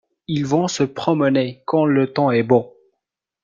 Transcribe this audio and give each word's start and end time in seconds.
Ils 0.27 0.47
vont 0.47 0.67
se 0.67 0.81
promener 0.81 1.61
quand 1.67 1.85
le 1.85 2.11
temps 2.11 2.31
est 2.31 2.41
beau. 2.41 2.73